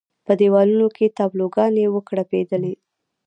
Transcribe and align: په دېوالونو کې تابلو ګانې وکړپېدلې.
په 0.25 0.33
دېوالونو 0.39 0.87
کې 0.95 1.13
تابلو 1.17 1.45
ګانې 1.55 1.85
وکړپېدلې. 1.95 2.73